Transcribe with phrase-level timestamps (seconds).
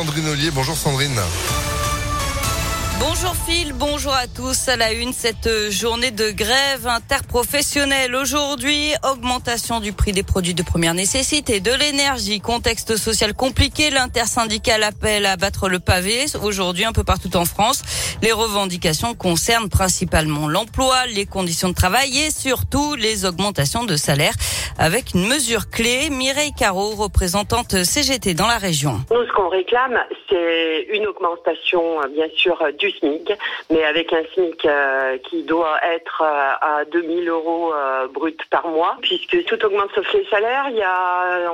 [0.00, 0.50] Sandrine Ollier.
[0.50, 1.20] Bonjour Sandrine.
[3.00, 4.68] Bonjour Phil, bonjour à tous.
[4.68, 8.14] À la une, cette journée de grève interprofessionnelle.
[8.14, 13.88] Aujourd'hui, augmentation du prix des produits de première nécessité, de l'énergie, contexte social compliqué.
[13.88, 17.82] L'intersyndical appelle à battre le pavé aujourd'hui un peu partout en France.
[18.20, 24.34] Les revendications concernent principalement l'emploi, les conditions de travail et surtout les augmentations de salaire
[24.78, 26.10] avec une mesure clé.
[26.10, 29.00] Mireille Caro, représentante CGT dans la région.
[29.10, 29.98] Nous, ce qu'on réclame,
[30.28, 33.32] c'est une augmentation, bien sûr, du SMIC,
[33.70, 38.66] mais avec un SMIC euh, qui doit être euh, à 2000 euros euh, brut par
[38.68, 40.66] mois, puisque tout augmente sauf les salaires.
[40.70, 41.50] Il y a,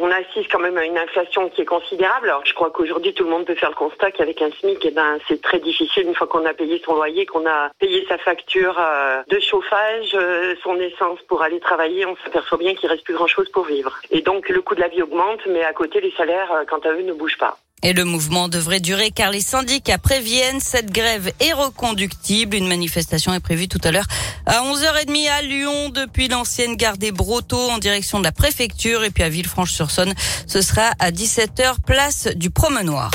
[0.00, 2.28] on, assiste quand même à une inflation qui est considérable.
[2.28, 4.90] Alors, je crois qu'aujourd'hui, tout le monde peut faire le constat qu'avec un SMIC, eh
[4.90, 8.18] ben, c'est très difficile une fois qu'on a payé son loyer, qu'on a payé sa
[8.18, 8.80] facture
[9.28, 10.16] de chauffage,
[10.64, 13.96] son essence pour aller travailler, on s'aperçoit bien qu'il reste plus grand chose pour vivre.
[14.10, 16.90] Et donc, le coût de la vie augmente, mais à côté, les salaires, quant à
[16.92, 17.56] eux, ne bougent pas.
[17.82, 22.56] Et le mouvement devrait durer car les syndicats préviennent cette grève est reconductible.
[22.56, 24.06] Une manifestation est prévue tout à l'heure
[24.46, 29.10] à 11h30 à Lyon depuis l'ancienne gare des Brotteaux en direction de la préfecture et
[29.10, 30.14] puis à Villefranche-sur-Saône.
[30.46, 33.10] Ce sera à 17h place du Promenoir.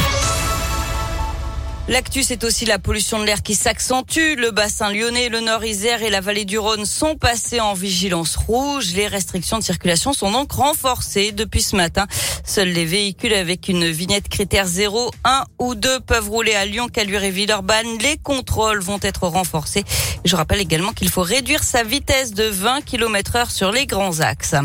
[1.87, 4.37] L'actu, c'est aussi la pollution de l'air qui s'accentue.
[4.39, 8.37] Le bassin lyonnais, le nord Isère et la vallée du Rhône sont passés en vigilance
[8.37, 8.93] rouge.
[8.95, 12.07] Les restrictions de circulation sont donc renforcées depuis ce matin.
[12.43, 16.87] Seuls les véhicules avec une vignette critère 0, 1 ou 2 peuvent rouler à Lyon,
[16.87, 17.99] Caluire et Villeurbanne.
[18.01, 19.83] Les contrôles vont être renforcés.
[20.25, 24.21] Je rappelle également qu'il faut réduire sa vitesse de 20 km heure sur les grands
[24.21, 24.55] axes.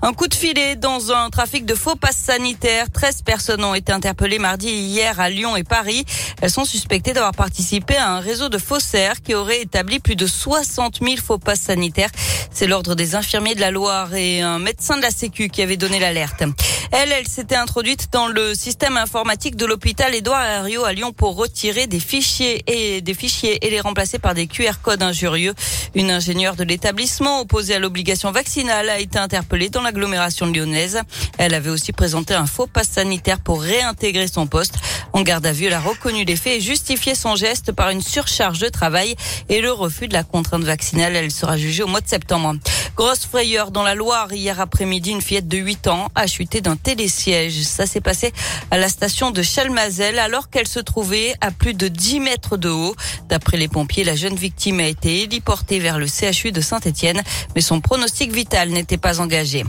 [0.00, 2.88] Un coup de filet dans un trafic de faux passes sanitaires.
[2.88, 6.04] 13 personnes ont été interpellées mardi et hier à Lyon et Paris.
[6.40, 10.26] Elles sont suspectées d'avoir participé à un réseau de faussaires qui aurait établi plus de
[10.26, 12.10] 60 000 faux passes sanitaires.
[12.52, 15.76] C'est l'ordre des infirmiers de la Loire et un médecin de la Sécu qui avait
[15.76, 16.44] donné l'alerte.
[16.90, 21.36] Elle, elle s'était introduite dans le système informatique de l'hôpital Édouard Herriot à Lyon pour
[21.36, 25.54] retirer des fichiers et des fichiers et les remplacer par des QR codes injurieux.
[25.94, 31.02] Une ingénieure de l'établissement opposée à l'obligation vaccinale a été interpellée dans l'agglomération lyonnaise.
[31.36, 34.76] Elle avait aussi présenté un faux pass sanitaire pour réintégrer son poste.
[35.12, 38.02] En garde à vue, elle a reconnu les faits et justifié son geste par une
[38.02, 39.14] surcharge de travail
[39.50, 41.16] et le refus de la contrainte vaccinale.
[41.16, 42.54] Elle sera jugée au mois de septembre.
[42.98, 44.32] Grosse frayeur dans la Loire.
[44.32, 47.62] Hier après-midi, une fillette de 8 ans a chuté d'un télésiège.
[47.62, 48.32] Ça s'est passé
[48.72, 52.68] à la station de Chalmazel alors qu'elle se trouvait à plus de 10 mètres de
[52.68, 52.96] haut.
[53.28, 57.22] D'après les pompiers, la jeune victime a été héliportée vers le CHU de Saint-Etienne,
[57.54, 59.62] mais son pronostic vital n'était pas engagé.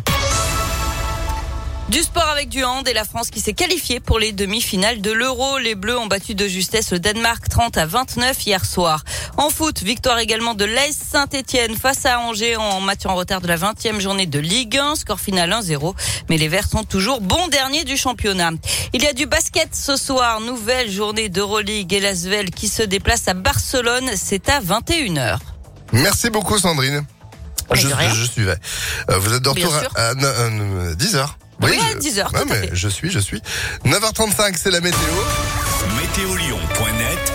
[1.90, 5.12] Du sport avec du hand et la France qui s'est qualifiée pour les demi-finales de
[5.12, 5.58] l'Euro.
[5.58, 9.04] Les Bleus ont battu de justesse le Danemark 30 à 29 hier soir.
[9.38, 13.48] En foot, victoire également de l'AS Saint-Etienne face à Angers en match en retard de
[13.48, 14.98] la 20e journée de Ligue 1.
[14.98, 15.96] Score final 1-0.
[16.30, 18.52] Mais les Verts sont toujours bons derniers du championnat.
[18.94, 20.42] Il y a du basket ce soir.
[20.42, 24.12] Nouvelle journée d'Euroleague et Lasvel qui se déplace à Barcelone.
[24.16, 25.40] C'est à 21h.
[25.92, 27.04] Merci beaucoup Sandrine.
[27.74, 28.58] Je, je, suivais.
[29.10, 31.30] Euh, vous êtes de retour à, 10h.
[31.62, 32.30] Oui, 10h.
[32.48, 33.42] mais je suis, je suis.
[33.86, 34.98] 9h35, c'est la météo.
[36.02, 37.20] Météolion.net